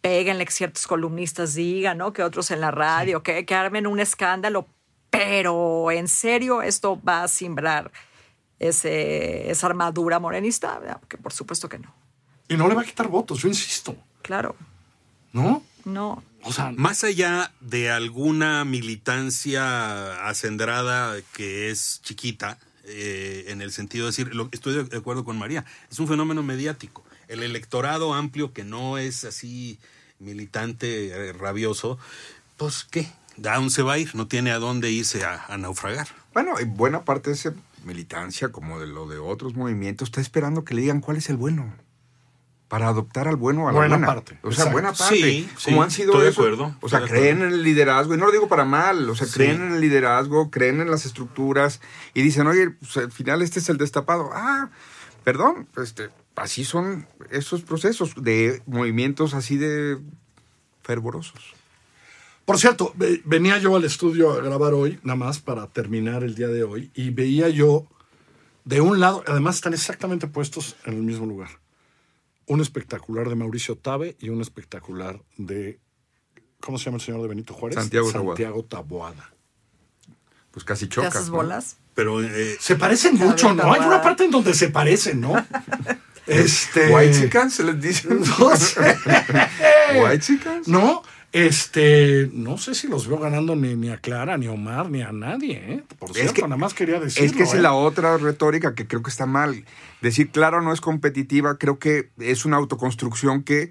Péguenle 0.06 0.44
que 0.44 0.52
ciertos 0.52 0.86
columnistas 0.86 1.54
digan, 1.54 1.98
¿no? 1.98 2.12
Que 2.12 2.22
otros 2.22 2.52
en 2.52 2.60
la 2.60 2.70
radio, 2.70 3.25
que, 3.25 3.44
que 3.44 3.54
armen 3.56 3.88
un 3.88 3.98
escándalo. 3.98 4.68
Pero 5.10 5.90
en 5.90 6.06
serio, 6.06 6.62
esto 6.62 7.02
va 7.02 7.25
a 7.25 7.28
simbrar 7.28 7.90
ese, 8.60 9.50
esa 9.50 9.66
armadura 9.66 10.20
morenista, 10.20 10.80
que 11.08 11.18
por 11.18 11.32
supuesto 11.32 11.68
que 11.68 11.80
no. 11.80 11.92
Y 12.48 12.56
no 12.56 12.68
le 12.68 12.76
va 12.76 12.82
a 12.82 12.84
quitar 12.84 13.08
votos, 13.08 13.40
yo 13.40 13.48
insisto. 13.48 13.96
Claro, 14.22 14.54
¿No? 15.32 15.64
no. 15.84 16.22
O 16.42 16.52
sea, 16.52 16.70
Más 16.76 17.02
allá 17.02 17.52
de 17.58 17.90
alguna 17.90 18.64
militancia 18.64 20.28
acendrada 20.28 21.16
que 21.32 21.68
es 21.70 22.00
chiquita, 22.02 22.58
eh, 22.84 23.46
en 23.48 23.60
el 23.60 23.72
sentido 23.72 24.04
de 24.04 24.10
decir, 24.10 24.32
lo, 24.36 24.48
estoy 24.52 24.84
de 24.84 24.96
acuerdo 24.96 25.25
con 25.25 25.36
María, 25.36 25.64
es 25.90 25.98
un 25.98 26.06
fenómeno 26.06 26.44
mediático. 26.44 27.04
El 27.26 27.42
electorado 27.42 28.14
amplio 28.14 28.52
que 28.52 28.62
no 28.62 28.98
es 28.98 29.25
así 29.25 29.80
militante 30.18 31.08
eh, 31.08 31.32
rabioso, 31.32 31.99
pues 32.56 32.87
qué, 32.90 33.08
¿a 33.49 33.56
dónde 33.56 33.70
se 33.70 33.82
va 33.82 33.94
a 33.94 33.99
ir? 33.99 34.14
No 34.14 34.26
tiene 34.28 34.50
a 34.52 34.58
dónde 34.58 34.90
irse 34.90 35.25
a, 35.25 35.44
a 35.46 35.56
naufragar. 35.58 36.08
Bueno, 36.35 36.54
y 36.61 36.64
buena 36.64 37.04
parte 37.04 37.30
de 37.30 37.37
esa 37.37 37.52
militancia, 37.85 38.50
como 38.50 38.80
de 38.80 38.87
lo 38.87 39.06
de 39.06 39.18
otros 39.18 39.54
movimientos, 39.54 40.08
está 40.08 40.20
esperando 40.20 40.64
que 40.64 40.75
le 40.75 40.82
digan 40.82 41.00
cuál 41.00 41.16
es 41.18 41.28
el 41.30 41.37
bueno. 41.37 41.73
Para 42.68 42.88
adoptar 42.88 43.28
al 43.28 43.37
bueno 43.37 43.62
o 43.64 43.68
a 43.68 43.73
la 43.73 43.78
Buena 43.78 43.96
buena. 43.96 44.06
parte, 44.08 44.32
O 44.42 44.50
sea, 44.50 44.64
exacto. 44.64 44.73
buena 44.73 44.92
parte. 44.92 45.14
Sí, 45.16 45.49
como 45.66 45.76
sí, 45.76 45.82
han 45.85 45.90
sido 45.92 46.12
estoy 46.14 46.25
de 46.25 46.30
acuerdo, 46.32 46.76
O 46.80 46.88
sea, 46.88 46.99
creen 47.02 47.37
acuerdo. 47.37 47.46
en 47.46 47.52
el 47.52 47.62
liderazgo. 47.62 48.14
Y 48.14 48.18
no 48.18 48.26
lo 48.26 48.32
digo 48.32 48.49
para 48.49 48.64
mal. 48.64 49.08
O 49.08 49.14
sea, 49.14 49.28
Sí. 49.28 49.35
creen 49.35 49.62
en 49.62 49.73
el 49.75 49.80
liderazgo, 49.80 50.50
creen 50.50 50.80
en 50.80 50.90
las 50.90 51.06
estructuras. 51.06 51.80
Y 52.12 52.23
dicen, 52.23 52.49
oye, 52.49 52.70
pues, 52.70 52.96
al 52.96 53.12
final 53.12 53.40
este 53.42 53.61
es 53.61 53.68
el 53.68 53.76
destapado. 53.78 54.30
Ah, 54.35 54.70
perdón. 55.23 55.68
Este, 55.80 56.08
así 56.37 56.64
son 56.64 57.09
esos 57.31 57.62
procesos 57.62 58.12
de 58.16 58.62
movimientos 58.66 59.35
así 59.35 59.57
de 59.57 59.99
fervorosos. 60.83 61.55
Por 62.45 62.59
cierto, 62.59 62.93
ve- 62.97 63.21
venía 63.25 63.59
yo 63.59 63.75
al 63.75 63.85
estudio 63.85 64.33
a 64.33 64.40
grabar 64.40 64.73
hoy, 64.75 65.00
nada 65.02 65.16
más 65.16 65.40
para 65.40 65.66
terminar 65.66 66.23
el 66.23 66.35
día 66.37 66.49
de 66.49 66.62
hoy, 66.62 66.90
y 66.95 67.11
veía 67.11 67.49
yo 67.49 67.87
de 68.64 68.81
un 68.81 69.00
lado, 69.00 69.25
además 69.26 69.57
están 69.57 69.75
exactamente 69.75 70.26
puestos 70.28 70.76
en 70.85 70.95
el 70.95 71.02
mismo 71.02 71.26
lugar, 71.26 71.50
un 72.47 72.61
espectacular 72.61 73.28
de 73.28 73.35
Mauricio 73.35 73.76
Tabe 73.76 74.16
y 74.21 74.28
un 74.28 74.40
espectacular 74.40 75.21
de, 75.37 75.81
¿cómo 76.61 76.78
se 76.78 76.85
llama 76.85 76.99
el 76.99 77.02
señor 77.02 77.23
de 77.23 77.28
Benito 77.28 77.52
Juárez? 77.55 77.75
Santiago 77.78 78.12
Taboada. 78.12 78.28
Santiago 78.37 78.64
Taboada. 78.64 79.33
Pues 80.52 80.64
casi 80.64 80.87
¿Te 80.87 80.95
chocas. 80.95 81.26
¿no? 81.28 81.37
bolas? 81.37 81.78
Pero 81.95 82.23
eh, 82.23 82.57
Se 82.61 82.76
parecen 82.76 83.16
mucho, 83.16 83.52
¿no? 83.55 83.73
Hay 83.73 83.81
una 83.81 84.00
parte 84.02 84.25
en 84.25 84.31
donde 84.31 84.55
se 84.55 84.69
parecen, 84.69 85.21
¿no? 85.21 85.35
este... 86.26 86.92
Whitexicans, 86.95 87.54
se 87.54 87.64
les 87.64 87.80
dice. 87.80 88.09
No 88.09 88.56
sé. 88.56 88.97
Whitexicans. 90.02 90.68
No, 90.68 91.02
este, 91.33 92.30
no 92.33 92.59
sé 92.59 92.75
si 92.75 92.88
los 92.88 93.06
veo 93.09 93.18
ganando 93.18 93.54
ni, 93.56 93.75
ni 93.75 93.90
a 93.90 93.99
Clara, 93.99 94.37
ni 94.38 94.47
a 94.47 94.52
Omar, 94.52 94.90
ni 94.90 95.02
a 95.02 95.12
nadie, 95.12 95.56
¿eh? 95.56 95.85
Por 95.99 96.11
Es 96.11 96.16
cierto, 96.16 96.35
que- 96.35 96.42
nada 96.42 96.56
más 96.56 96.75
quería 96.75 96.99
decirlo. 97.00 97.26
Es 97.26 97.33
que 97.37 97.42
esa 97.42 97.54
¿eh? 97.54 97.56
es 97.59 97.62
la 97.62 97.73
otra 97.75 98.16
retórica 98.16 98.75
que 98.75 98.87
creo 98.87 99.02
que 99.02 99.11
está 99.11 99.26
mal. 99.26 99.64
Decir, 100.00 100.30
claro, 100.30 100.62
no 100.62 100.73
es 100.73 100.80
competitiva, 100.80 101.59
creo 101.59 101.78
que 101.78 102.11
es 102.18 102.45
una 102.45 102.56
autoconstrucción 102.56 103.42
que 103.42 103.71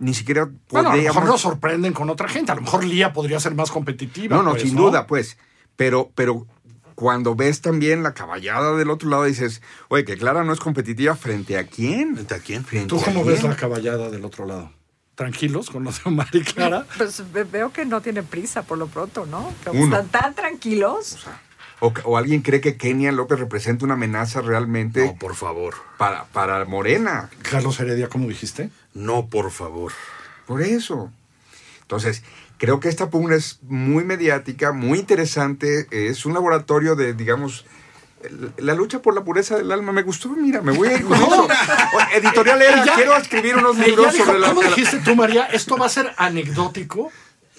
ni 0.00 0.12
siquiera 0.12 0.50
Bueno, 0.70 0.90
a 0.90 0.96
lo 0.96 1.02
mejor 1.02 1.14
podríamos... 1.14 1.24
nos 1.30 1.40
sorprenden 1.40 1.92
con 1.92 2.10
otra 2.10 2.28
gente. 2.28 2.50
A 2.50 2.56
lo 2.56 2.62
mejor 2.62 2.84
Lía 2.84 3.12
podría 3.12 3.38
ser 3.38 3.54
más 3.54 3.70
competitiva. 3.70 4.36
no, 4.36 4.42
no, 4.42 4.50
pues, 4.52 4.62
sin 4.62 4.74
duda, 4.74 5.06
pues. 5.06 5.38
Pero, 5.76 6.10
pero 6.14 6.46
cuando 6.94 7.34
ves 7.34 7.60
también 7.60 8.02
la 8.02 8.14
caballada 8.14 8.76
del 8.76 8.90
otro 8.90 9.08
lado, 9.10 9.24
dices, 9.24 9.62
oye, 9.88 10.04
que 10.04 10.16
Clara 10.16 10.44
no 10.44 10.52
es 10.52 10.60
competitiva 10.60 11.16
frente 11.16 11.58
a 11.58 11.64
quién. 11.66 12.14
¿frente 12.14 12.34
a 12.34 12.38
quién? 12.38 12.64
Frente 12.64 12.88
¿Tú 12.88 13.00
a 13.00 13.04
cómo 13.04 13.22
quién. 13.22 13.34
ves 13.34 13.42
la 13.44 13.56
caballada 13.56 14.10
del 14.10 14.24
otro 14.24 14.46
lado? 14.46 14.72
¿Tranquilos 15.14 15.70
con 15.70 15.84
los 15.84 16.02
de 16.02 16.10
Omar 16.10 16.28
y 16.32 16.42
Clara? 16.42 16.86
Pues 16.98 17.22
ve- 17.32 17.44
veo 17.44 17.72
que 17.72 17.84
no 17.84 18.00
tienen 18.00 18.24
prisa 18.26 18.62
por 18.62 18.78
lo 18.78 18.86
pronto, 18.88 19.26
¿no? 19.26 19.52
Uno. 19.72 19.84
están 19.96 20.08
tan 20.08 20.34
tranquilos. 20.34 21.18
O, 21.80 21.92
o 22.04 22.16
alguien 22.16 22.40
cree 22.42 22.60
que 22.60 22.76
Kenia 22.76 23.12
López 23.12 23.38
representa 23.38 23.84
una 23.84 23.94
amenaza 23.94 24.40
realmente 24.40 25.04
No, 25.06 25.16
por 25.16 25.34
favor. 25.34 25.74
para, 25.98 26.24
para 26.26 26.64
Morena. 26.64 27.30
Carlos 27.42 27.78
Heredia, 27.78 28.08
¿cómo 28.08 28.28
dijiste? 28.28 28.70
No, 28.94 29.26
por 29.26 29.50
favor. 29.50 29.92
Por 30.46 30.62
eso. 30.62 31.12
Entonces, 31.84 32.22
creo 32.58 32.80
que 32.80 32.88
esta 32.88 33.10
pugna 33.10 33.36
es 33.36 33.58
muy 33.62 34.04
mediática, 34.04 34.72
muy 34.72 34.98
interesante. 34.98 35.86
Es 35.90 36.24
un 36.26 36.34
laboratorio 36.34 36.96
de, 36.96 37.12
digamos, 37.14 37.66
la 38.56 38.74
lucha 38.74 39.02
por 39.02 39.14
la 39.14 39.22
pureza 39.22 39.56
del 39.56 39.70
alma. 39.70 39.92
Me 39.92 40.02
gustó, 40.02 40.30
mira, 40.30 40.62
me 40.62 40.72
voy 40.72 40.88
a 40.88 40.92
ir 40.96 41.04
con 41.04 41.16
eso. 41.22 41.44
O- 41.44 42.16
Editorial 42.16 42.62
era, 42.62 42.84
Ya- 42.84 42.94
quiero 42.94 43.14
escribir 43.16 43.56
unos 43.56 43.76
libros 43.78 44.12
dijo, 44.14 44.24
sobre 44.24 44.38
la... 44.38 44.48
¿Cómo 44.48 44.62
dijiste 44.62 44.98
tú, 45.00 45.14
María? 45.14 45.44
Esto 45.44 45.76
va 45.76 45.86
a 45.86 45.90
ser 45.90 46.12
anecdótico. 46.16 47.12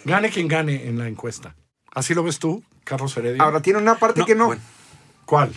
Gane 0.06 0.30
quien 0.32 0.48
gane 0.48 0.88
en 0.88 0.98
la 0.98 1.08
encuesta. 1.08 1.56
¿Así 1.94 2.14
lo 2.14 2.24
ves 2.24 2.40
tú, 2.40 2.64
Carlos 2.84 3.16
Heredia? 3.18 3.42
Ahora, 3.44 3.62
tiene 3.62 3.80
una 3.80 3.96
parte 3.96 4.22
No, 4.22 4.26
que 4.26 4.36
no. 4.36 4.48
bueno. 4.48 4.62
¿Cuál? 5.26 5.52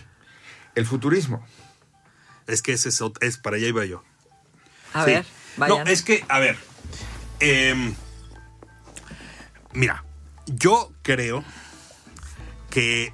El 0.74 0.86
futurismo. 0.86 1.44
Es 2.46 2.62
que 2.62 2.72
ese 2.74 2.90
es, 2.90 3.02
es 3.20 3.38
para 3.38 3.56
allá 3.56 3.66
iba 3.66 3.84
yo. 3.86 4.02
A 4.94 5.04
Sí. 5.04 5.10
ver, 5.10 5.26
vayan. 5.56 5.84
No, 5.84 5.90
es 5.90 6.02
que, 6.02 6.24
a 6.28 6.38
ver. 6.38 6.56
em, 7.40 7.94
mira, 9.78 10.04
yo 10.46 10.92
creo 11.02 11.44
que 12.68 13.12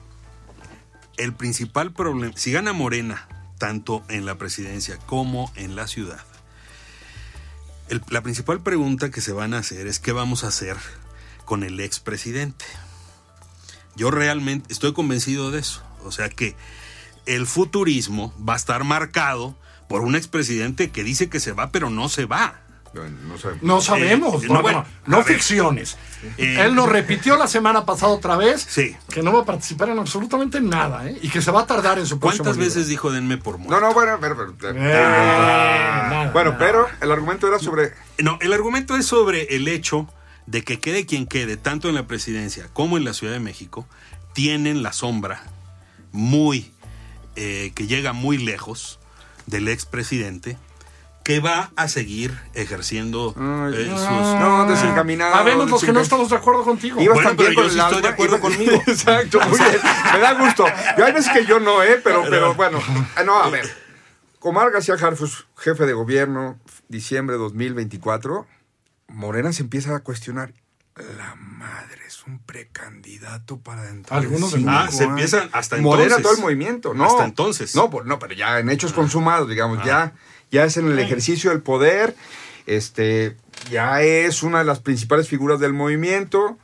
el 1.19 1.35
principal 1.35 1.93
problema, 1.93 2.35
si 2.37 2.53
gana 2.53 2.73
Morena, 2.73 3.29
tanto 3.59 4.03
en 4.09 4.25
la 4.25 4.37
presidencia 4.37 4.99
como 5.07 5.53
en 5.57 5.77
la 5.77 5.87
ciudad, 5.87 6.25
la 8.09 8.23
principal 8.23 8.63
pregunta 8.63 9.11
que 9.11 9.21
se 9.21 9.33
van 9.33 9.53
a 9.53 9.59
hacer 9.59 9.87
es 9.87 9.99
qué 9.99 10.13
vamos 10.13 10.43
a 10.43 10.49
hacer 10.49 10.77
con 11.45 11.65
el 11.65 11.79
expresidente. 11.81 12.65
Yo 13.95 14.11
realmente 14.11 14.73
estoy 14.73 14.95
convencido 14.95 15.51
de 15.51 15.61
eso. 15.61 15.83
O 16.03 16.13
sea 16.13 16.31
que 16.31 16.57
el 17.27 17.47
futurismo 17.47 18.35
va 18.43 18.55
a 18.55 18.57
estar 18.57 18.85
marcado 18.85 19.55
por 19.87 20.01
un 20.01 20.17
expresidente 20.17 20.91
que 20.91 21.05
dice 21.05 21.29
que 21.29 21.41
se 21.41 21.53
va, 21.53 21.71
pero 21.71 21.91
no 21.91 22.09
se 22.09 22.25
va. 22.25 22.64
No 22.95 23.39
sé. 23.39 23.49
No 23.63 23.81
sabemos, 23.81 24.45
Eh, 24.45 24.47
no, 24.49 24.55
no, 24.55 24.63
bueno, 24.63 24.85
no, 25.07 25.23
ficciones. 25.25 25.97
Eh, 26.39 26.59
Él 26.61 26.75
nos 26.75 26.89
repitió 26.89 27.37
la 27.37 27.47
semana 27.49 27.85
pasada 27.85 28.13
otra 28.13 28.37
vez 28.37 28.65
Sí. 28.69 28.97
que 29.11 29.23
no 29.23 29.33
va 29.33 29.41
a 29.41 29.45
participar 29.45 29.89
en 29.91 29.99
absolutamente 29.99 30.61
nada 30.61 31.07
¿eh? 31.09 31.19
y 31.21 31.29
que 31.29 31.43
se 31.43 31.51
va 31.51 31.63
a 31.63 31.67
tardar 31.67 31.99
en 31.99 32.07
su 32.07 32.19
próximo 32.19 32.45
¿Cuántas 32.45 32.57
veces 32.59 32.77
libro. 32.77 32.91
dijo 32.91 33.13
denme 33.13 33.37
por 33.37 33.59
muerto? 33.59 33.75
No, 33.81 33.87
no, 33.89 33.93
bueno, 33.95 34.17
pero... 34.21 34.55
pero- 34.59 34.79
Eh, 34.79 34.83
nada, 34.93 36.31
bueno, 36.33 36.53
nada. 36.53 36.59
pero 36.59 36.87
el 37.01 37.11
argumento 37.13 37.47
era 37.49 37.59
sobre... 37.59 37.93
No, 38.19 38.39
el 38.41 38.53
argumento 38.53 38.97
es 38.97 39.07
sobre 39.07 39.55
el 39.57 39.69
hecho 39.69 40.09
de 40.47 40.63
que 40.63 40.79
quede 40.81 41.05
quien 41.07 41.27
quede, 41.27 41.57
tanto 41.57 41.89
en 41.89 41.95
la 41.95 42.07
presidencia 42.07 42.69
como 42.73 42.97
en 42.97 43.05
la 43.05 43.13
Ciudad 43.13 43.33
de 43.33 43.41
México, 43.41 43.87
tienen 44.33 44.83
la 44.83 44.93
sombra 44.93 45.43
muy, 46.13 46.71
eh, 47.37 47.73
que 47.75 47.87
llega 47.87 48.13
muy 48.13 48.39
lejos 48.39 48.99
del 49.47 49.69
expresidente, 49.69 50.57
que 51.25 51.41
va 51.41 51.71
a 51.75 51.89
seguir 51.89 52.39
ejerciendo 52.53 53.35
Ay, 53.37 53.75
eh, 53.77 53.87
no, 53.91 53.99
sus... 53.99 54.09
no, 54.41 54.67
desencaminado. 54.67 55.35
Habemos 55.35 55.71
los 55.71 55.83
que 55.83 55.93
no 55.93 56.01
estamos 56.01 56.29
de 56.31 56.37
acuerdo 56.37 56.63
contigo. 56.65 57.01
Ibas 57.01 57.15
Bueno, 57.15 57.31
también 57.31 57.51
pero 57.55 57.63
yo 57.63 57.63
con 57.63 57.71
sí 57.73 57.79
el 57.79 57.85
estoy 57.87 58.03
de 58.03 58.09
acuerdo 58.09 58.41
conmigo. 58.41 58.73
Exacto, 58.87 59.41
muy 59.49 59.59
bien. 59.59 59.81
Me 60.13 60.19
da 60.21 60.35
gusto. 60.35 60.65
Yo 60.99 61.05
hay 61.07 61.13
veces 61.13 61.33
que 61.33 61.47
yo 61.47 61.59
no, 61.61 61.83
¿eh? 61.83 62.01
Pero, 62.05 62.25
pero 62.29 62.55
bueno. 62.55 62.79
Ah, 63.17 63.23
No, 63.25 63.43
a 63.43 63.49
ver. 63.51 63.69
Omar 64.41 64.71
García 64.71 64.95
Harfus, 65.01 65.47
jefe 65.57 65.87
de 65.87 65.95
gobierno, 65.95 66.61
diciembre 66.89 67.37
2024, 67.39 68.47
Morena 69.09 69.53
se 69.55 69.63
empieza 69.63 69.97
a 69.97 70.01
cuestionar. 70.01 70.53
La 71.17 71.35
madre 71.37 72.03
es 72.07 72.23
un 72.27 72.39
precandidato 72.41 73.59
para 73.59 73.85
dentro. 73.85 74.15
de 74.15 74.23
Algunos 74.27 74.53
de 74.53 74.63
Ah, 74.69 74.87
se 74.91 75.05
años". 75.05 75.11
empiezan 75.11 75.49
hasta 75.53 75.77
Morena 75.79 76.17
entonces. 76.17 76.23
todo 76.23 76.35
el 76.35 76.41
movimiento, 76.43 76.93
¿no? 76.93 77.07
Hasta 77.07 77.25
entonces. 77.25 77.75
No, 77.75 77.89
pues, 77.89 78.05
no, 78.05 78.19
pero 78.19 78.35
ya 78.35 78.59
en 78.59 78.69
hechos 78.69 78.93
consumados, 78.93 79.49
digamos, 79.49 79.83
ya, 79.83 80.13
ya 80.55 80.65
es 80.65 80.77
en 80.79 80.87
el 80.91 80.99
ejercicio 80.99 81.51
del 81.51 81.61
poder, 81.61 82.15
este, 82.67 83.37
ya 83.71 84.01
es 84.01 84.43
una 84.43 84.59
de 84.61 84.65
las 84.65 84.81
principales 84.81 85.29
figuras 85.29 85.61
del 85.61 85.73
movimiento 85.75 86.57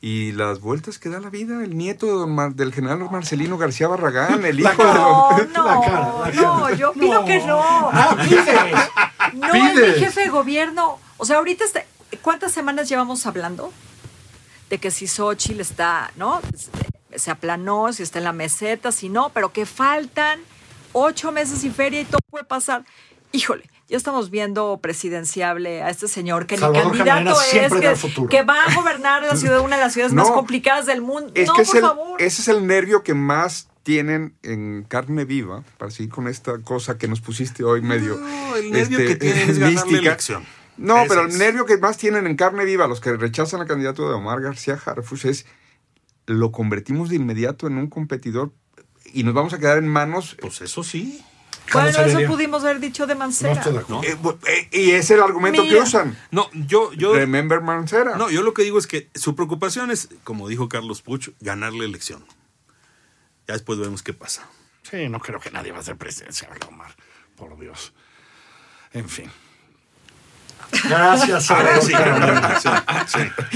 y 0.00 0.32
las 0.32 0.60
vueltas 0.60 0.98
que 0.98 1.08
da 1.08 1.20
la 1.20 1.30
vida, 1.30 1.62
el 1.64 1.76
nieto 1.76 2.06
de 2.06 2.12
don 2.12 2.34
Mar- 2.34 2.54
del 2.54 2.72
general 2.72 2.98
Marcelino 3.10 3.56
García 3.58 3.88
Barragán, 3.88 4.44
el 4.44 4.58
hijo 4.60 4.70
de 4.70 4.92
don- 4.92 5.52
No, 5.52 5.62
no, 5.64 5.64
La 5.66 5.80
cara, 5.86 6.00
la 6.00 6.32
no, 6.42 6.62
cara. 6.62 6.76
yo 6.76 6.92
pido 6.92 7.20
No. 7.20 7.24
que 7.24 7.38
no. 7.46 7.60
Ah, 7.62 8.16
pides. 8.28 8.44
No, 9.34 9.50
Pides. 9.52 9.76
es 9.78 9.94
mi 9.98 10.04
jefe 10.04 10.20
de 10.22 10.28
gobierno. 10.28 10.98
O 11.16 11.24
sea, 11.26 11.38
ahorita, 11.38 11.64
está- 11.64 11.84
¿cuántas 12.22 12.52
semanas 12.52 12.88
llevamos 12.88 13.26
hablando? 13.26 13.72
De 14.70 14.78
que 14.78 14.90
si 14.90 15.06
Xochitl 15.08 15.60
está, 15.60 16.10
¿no? 16.16 16.40
Se 17.14 17.30
aplanó, 17.30 17.92
si 17.92 18.02
está 18.02 18.18
en 18.18 18.24
la 18.24 18.32
meseta, 18.32 18.92
si 18.92 19.08
no, 19.08 19.30
pero 19.30 19.52
que 19.52 19.66
faltan 19.66 20.40
ocho 20.92 21.32
meses 21.32 21.64
y 21.64 21.70
feria 21.70 22.00
y 22.00 22.04
todo 22.04 22.20
puede 22.30 22.44
pasar. 22.44 22.84
Híjole, 23.32 23.68
ya 23.88 23.96
estamos 23.96 24.30
viendo 24.30 24.78
presidenciable 24.80 25.82
a 25.82 25.90
este 25.90 26.08
señor 26.08 26.46
que 26.46 26.56
Salvador 26.58 26.92
ni 26.92 26.98
candidato 26.98 27.36
Camarena 27.38 27.92
es, 27.92 28.02
que, 28.30 28.42
va 28.42 28.64
a 28.64 28.74
gobernar 28.74 29.22
la 29.22 29.36
ciudad, 29.36 29.60
una 29.60 29.76
de 29.76 29.82
las 29.82 29.92
ciudades 29.92 30.12
más 30.14 30.28
No. 30.28 30.34
complicadas 30.34 30.86
del 30.86 31.02
mundo. 31.02 31.30
Es 31.34 31.48
no, 31.48 31.54
que 31.54 31.62
por 31.64 31.68
es 31.68 31.74
el- 31.74 31.80
favor. 31.80 32.22
ese 32.22 32.42
es 32.42 32.48
el 32.48 32.66
nervio 32.66 33.02
que 33.02 33.14
más 33.14 33.68
tienen 33.82 34.34
en 34.42 34.82
carne 34.88 35.24
viva, 35.24 35.62
para 35.78 35.90
seguir 35.92 36.10
con 36.10 36.26
esta 36.26 36.58
cosa 36.60 36.98
que 36.98 37.06
nos 37.06 37.20
pusiste 37.20 37.62
hoy 37.62 37.82
medio 37.82 38.16
No, 38.16 38.56
el 38.56 38.70
nervio 38.72 38.98
este, 38.98 39.10
que 39.12 39.16
tienen 39.16 39.50
es 39.50 39.58
ganar 39.58 39.74
la 39.74 39.84
mística. 39.84 40.08
elección. 40.10 40.44
No, 40.76 40.98
Ese 40.98 41.08
pero 41.08 41.20
el 41.22 41.28
es. 41.28 41.38
nervio 41.38 41.66
que 41.66 41.78
más 41.78 41.96
tienen 41.96 42.26
en 42.26 42.36
carne 42.36 42.64
viva 42.64 42.86
los 42.88 43.00
que 43.00 43.12
rechazan 43.16 43.60
la 43.60 43.66
candidatura 43.66 44.08
de 44.10 44.14
Omar 44.16 44.40
García 44.40 44.78
Harfuch 44.84 45.24
es 45.26 45.46
lo 46.26 46.50
convertimos 46.50 47.08
de 47.10 47.16
inmediato 47.16 47.66
en 47.68 47.78
un 47.78 47.86
competidor 47.86 48.52
y 49.12 49.22
nos 49.22 49.32
vamos 49.34 49.52
a 49.54 49.58
quedar 49.58 49.78
en 49.78 49.86
manos 49.88 50.36
Pues 50.40 50.60
eso 50.60 50.82
sí. 50.82 51.24
Bueno, 51.72 51.88
eso 52.00 52.20
pudimos 52.26 52.64
haber 52.64 52.80
dicho 52.80 53.06
de 53.06 53.14
No 53.14 53.20
Mancera. 53.20 53.54
estoy 53.54 53.72
de 53.74 53.78
acuerdo. 53.80 54.02
Eh, 54.04 54.16
eh, 54.46 54.68
y 54.72 54.90
es 54.92 55.10
el 55.10 55.20
argumento 55.22 55.62
que 55.62 55.76
usan. 55.76 56.16
No, 56.30 56.48
yo, 56.52 56.92
yo, 56.92 57.14
Remember 57.14 57.60
Mancera. 57.60 58.16
no, 58.16 58.30
yo 58.30 58.42
lo 58.42 58.54
que 58.54 58.62
digo 58.62 58.78
es 58.78 58.86
que 58.86 59.10
su 59.14 59.34
preocupación 59.34 59.90
es, 59.90 60.08
como 60.24 60.48
dijo 60.48 60.68
Carlos 60.68 61.02
Puch, 61.02 61.30
ganar 61.40 61.72
la 61.72 61.84
elección. 61.84 62.24
Ya 63.46 63.54
después 63.54 63.78
vemos 63.78 64.02
qué 64.02 64.12
pasa. 64.12 64.48
Sí, 64.82 65.08
no 65.08 65.18
creo 65.20 65.40
que 65.40 65.50
nadie 65.50 65.72
va 65.72 65.78
a 65.80 65.82
ser 65.82 65.96
presidencial, 65.96 66.52
Omar. 66.68 66.94
Por 67.36 67.58
Dios. 67.58 67.92
En 68.92 69.08
fin. 69.08 69.30
Gracias, 70.88 71.46
sí. 71.46 71.92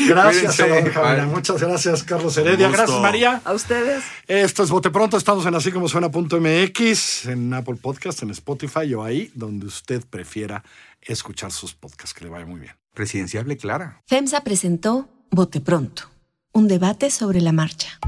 Gracias, 0.09 0.57
Cuídense. 0.57 1.27
Muchas 1.27 1.61
gracias, 1.61 2.03
Carlos 2.03 2.37
Heredia. 2.37 2.69
Gracias, 2.69 3.01
María. 3.01 3.41
A 3.45 3.53
ustedes. 3.53 4.05
Esto 4.27 4.63
es 4.63 4.71
Bote 4.71 4.91
Pronto. 4.91 5.17
Estamos 5.17 5.47
en 5.47 5.55
así 5.55 5.73
como 5.73 5.89
suena.mx, 5.89 7.27
en 7.27 7.55
Apple 7.55 7.77
Podcast, 7.77 8.23
en 8.23 8.31
Spotify 8.31 8.93
o 8.95 9.05
ahí 9.05 9.31
donde 9.35 9.67
usted 9.67 10.05
prefiera 10.09 10.63
escuchar 11.01 11.53
sus 11.53 11.75
podcasts. 11.75 12.15
Que 12.15 12.25
le 12.25 12.31
vaya 12.31 12.47
muy 12.47 12.61
bien. 12.61 12.75
Presidenciable 12.95 13.57
Clara. 13.57 14.03
FEMSA 14.07 14.43
presentó 14.43 15.09
Bote 15.31 15.61
Pronto, 15.61 16.05
un 16.53 16.69
debate 16.69 17.11
sobre 17.11 17.41
la 17.41 17.53
marcha. 17.53 17.99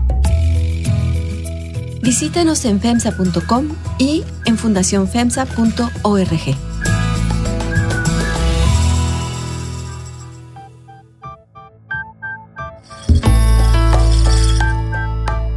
Visítanos 2.03 2.65
en 2.65 2.81
FEMSA.com 2.81 3.69
y 3.99 4.25
en 4.45 4.59
fundacionfemsa.org. 4.59 6.72